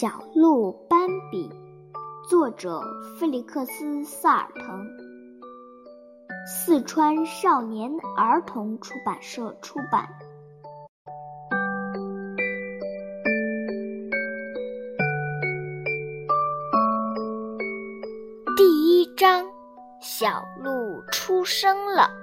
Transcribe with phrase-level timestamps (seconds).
[0.00, 0.98] 小鹿斑
[1.30, 1.50] 比，
[2.26, 2.80] 作者
[3.18, 4.86] 菲利克斯·萨尔滕，
[6.46, 10.08] 四川少年儿童出版社出版。
[18.56, 19.44] 第一章：
[20.00, 22.19] 小鹿出生了。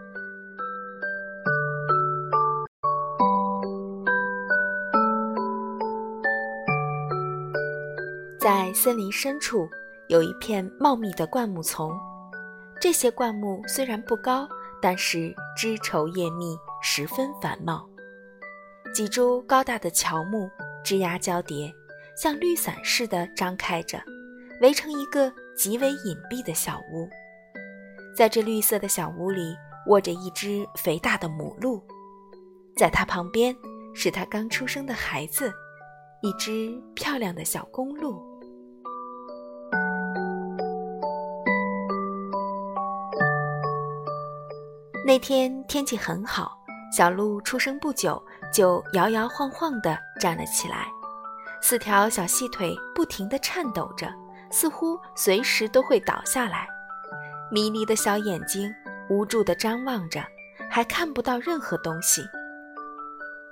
[8.48, 9.70] 在森林深处，
[10.08, 11.92] 有一片茂密的灌木丛。
[12.80, 14.48] 这些灌木虽然不高，
[14.82, 17.86] 但是枝稠叶密，十分繁茂。
[18.94, 20.50] 几株高大的乔木
[20.82, 21.70] 枝桠交叠，
[22.16, 24.02] 像绿伞似的张开着，
[24.62, 27.10] 围成一个极为隐蔽的小屋。
[28.16, 31.84] 在这绿色的小屋里，卧着一只肥大的母鹿，
[32.78, 33.54] 在它旁边
[33.94, 35.52] 是它刚出生的孩子，
[36.22, 38.37] 一只漂亮的小公鹿。
[45.08, 46.52] 那天天气很好，
[46.92, 50.86] 小鹿出生不久就摇摇晃晃地站了起来，
[51.62, 54.14] 四条小细腿不停地颤抖着，
[54.52, 56.68] 似乎随时都会倒下来。
[57.50, 58.70] 迷离的小眼睛
[59.10, 60.22] 无助地张望着，
[60.70, 62.22] 还看不到任何东西。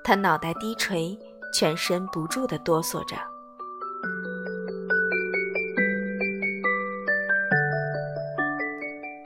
[0.04, 1.18] 他脑袋低垂，
[1.54, 3.16] 全身不住地哆嗦着。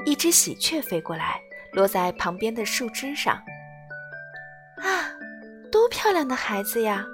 [0.05, 1.41] 一只喜鹊飞过来。
[1.73, 3.36] 落在旁边的树枝上。
[4.78, 5.12] 啊，
[5.72, 7.06] 多漂亮的孩子呀！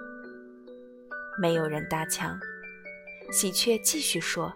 [1.40, 2.40] 没有人搭腔。
[3.32, 4.54] 喜鹊继续说：“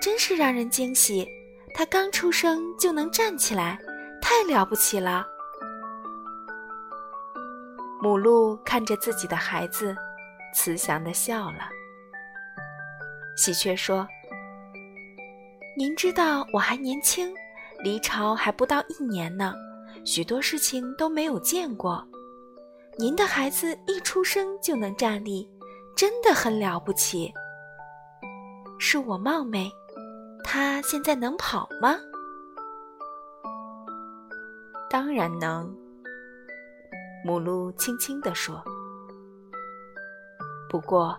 [0.00, 1.28] 真是让人惊喜，
[1.74, 3.78] 他刚出生就能站起来，
[4.20, 5.26] 太了不起了。”
[8.00, 9.94] 母鹿看着自己的孩子，
[10.54, 11.68] 慈祥的笑了。
[13.36, 14.08] 喜鹊说
[15.76, 17.32] ：“您知道我还年轻。”
[17.82, 19.54] 离巢还不到一年呢，
[20.04, 22.04] 许多事情都没有见过。
[22.98, 25.48] 您的孩子一出生就能站立，
[25.96, 27.32] 真的很了不起。
[28.80, 29.70] 恕我冒昧，
[30.42, 31.96] 他现在能跑吗？
[34.90, 35.72] 当然能。
[37.24, 38.62] 母鹿轻轻地说。
[40.68, 41.16] 不过，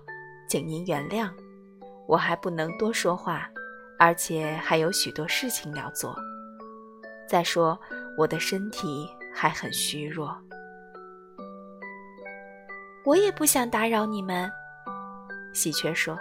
[0.50, 1.30] 请您原谅，
[2.08, 3.50] 我还不能多说话，
[3.98, 6.18] 而且还有许多事情要做。
[7.30, 7.80] 再说，
[8.18, 10.36] 我的身体还很虚弱。
[13.06, 14.52] 我也不想打扰你们，
[15.54, 16.18] 喜鹊说。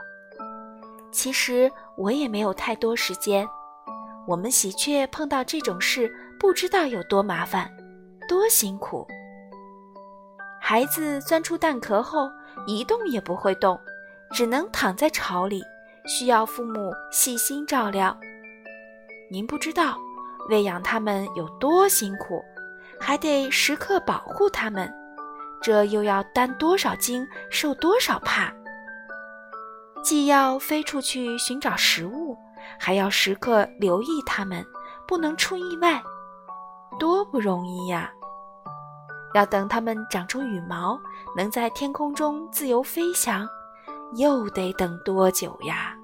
[1.11, 3.49] 其实我也没有太多时间。
[4.27, 7.75] 我们喜鹊碰到这种事，不知道有多麻烦，
[8.29, 9.07] 多辛苦。
[10.61, 12.31] 孩子钻出蛋壳后，
[12.67, 13.81] 一动也不会动，
[14.33, 15.63] 只能躺在巢里，
[16.07, 18.15] 需要父母细心照料。
[19.31, 19.99] 您不知道。
[20.49, 22.43] 喂养它们有多辛苦，
[22.99, 24.91] 还得时刻保护它们，
[25.61, 28.53] 这又要担多少惊，受多少怕？
[30.03, 32.37] 既要飞出去寻找食物，
[32.79, 34.65] 还要时刻留意它们，
[35.07, 36.03] 不能出意外，
[36.99, 38.11] 多不容易呀！
[39.35, 40.99] 要等它们长出羽毛，
[41.37, 43.47] 能在天空中自由飞翔，
[44.17, 45.95] 又得等多久呀？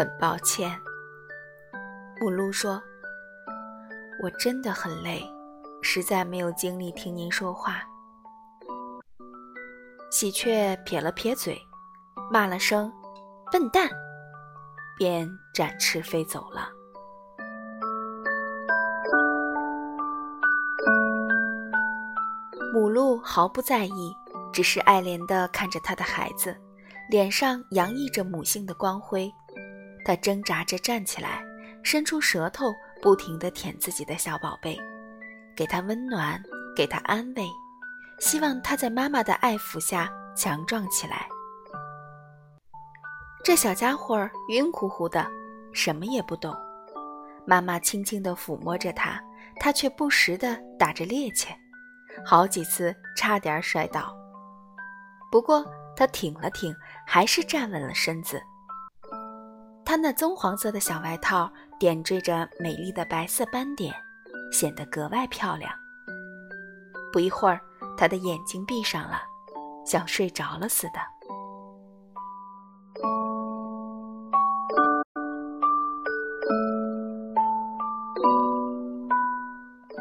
[0.00, 0.80] 很抱歉，
[2.22, 2.82] 母鹿说
[4.24, 5.22] ：“我真的很累，
[5.82, 7.82] 实在没有精力听您说话。”
[10.10, 11.60] 喜鹊撇了撇嘴，
[12.32, 12.90] 骂了声
[13.52, 13.90] “笨蛋”，
[14.96, 16.70] 便展翅飞走了。
[22.72, 24.16] 母鹿毫不在意，
[24.50, 26.56] 只是爱怜地看着它的孩子，
[27.10, 29.30] 脸上洋溢着母性的光辉。
[30.04, 31.42] 他挣扎着站起来，
[31.82, 34.78] 伸出舌头，不停地舔自己的小宝贝，
[35.56, 36.42] 给他温暖，
[36.76, 37.46] 给他安慰，
[38.18, 41.26] 希望他在妈妈的爱抚下强壮起来。
[43.42, 45.26] 这小家伙晕乎乎的，
[45.72, 46.54] 什么也不懂。
[47.46, 49.20] 妈妈轻轻地抚摸着他，
[49.58, 51.48] 他却不时地打着趔趄，
[52.24, 54.14] 好几次差点摔倒。
[55.32, 55.64] 不过
[55.96, 56.74] 他挺了挺，
[57.06, 58.40] 还是站稳了身子。
[59.90, 63.92] 他那棕黄色的小外套点缀着美丽的白色斑点，
[64.52, 65.68] 显得格外漂亮。
[67.12, 67.60] 不一会儿，
[67.98, 69.20] 他的眼睛闭上了，
[69.84, 71.00] 像睡着了似的。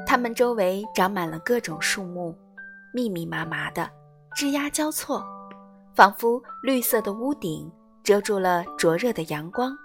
[0.05, 2.37] 他们周围长满了各种树木，
[2.93, 3.89] 密密麻麻的，
[4.35, 5.25] 枝桠交错，
[5.95, 7.67] 仿佛绿色的屋顶
[8.09, 9.77] 遮住了灼热的阳光。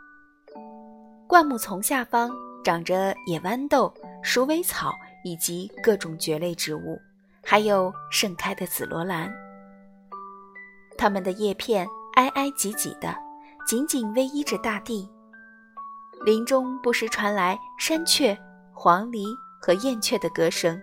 [1.29, 2.31] 灌木丛下方
[2.65, 3.93] 长着野豌豆、
[4.23, 4.95] 鼠尾草
[5.25, 6.99] 以及各种蕨类植物，
[7.45, 9.31] 还有盛开的紫罗兰。
[10.97, 13.15] 它们的叶片挨挨挤挤的，
[13.67, 15.07] 紧紧偎依着大地。
[16.25, 18.35] 林中不时传来山雀、
[18.73, 20.81] 黄鹂和燕雀的歌声，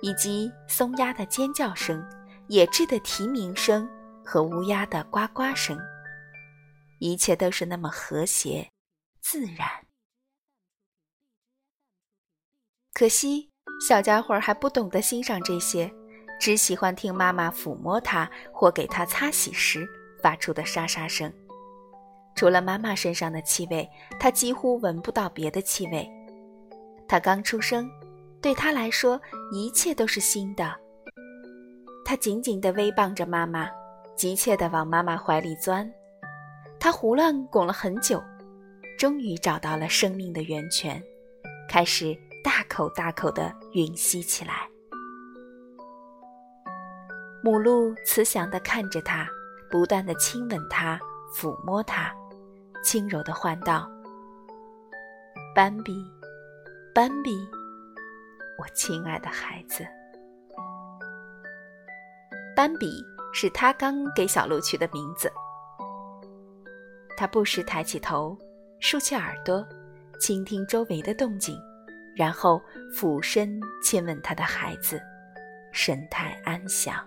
[0.00, 2.02] 以及松鸦的尖叫声、
[2.46, 3.86] 野雉的啼鸣声
[4.24, 5.78] 和乌鸦的呱呱声。
[6.98, 8.70] 一切都是那么和谐、
[9.20, 9.86] 自然。
[12.92, 13.50] 可惜，
[13.86, 15.92] 小家伙还不懂得欣赏这些，
[16.40, 19.88] 只喜欢听妈妈抚摸它或给它擦洗时
[20.22, 21.32] 发出的沙沙声。
[22.34, 23.88] 除了妈妈身上的气味，
[24.20, 26.08] 他几乎闻不到别的气味。
[27.08, 27.90] 他刚出生，
[28.40, 29.20] 对他来说
[29.52, 30.72] 一切都是新的。
[32.04, 33.68] 他紧紧地偎傍着妈妈，
[34.16, 35.88] 急切地往妈妈怀里钻。
[36.80, 38.22] 他胡乱拱了很久，
[38.98, 41.02] 终于找到了生命的源泉，
[41.68, 44.68] 开始大口大口地吮吸起来。
[47.42, 49.28] 母鹿慈祥地看着他，
[49.70, 50.98] 不断地亲吻他，
[51.34, 52.14] 抚摸他。
[52.84, 53.90] 轻柔的唤道
[55.54, 55.92] ：“斑比，
[56.94, 57.30] 斑比，
[58.58, 59.84] 我亲爱的孩子。”
[62.54, 65.30] 斑比是他刚给小鹿取的名字。
[67.18, 68.38] 他不时抬起头，
[68.78, 69.66] 竖起耳朵，
[70.20, 71.60] 倾听周围的动静，
[72.14, 72.62] 然后
[72.94, 75.02] 俯身亲吻他的孩子，
[75.72, 77.04] 神态安详。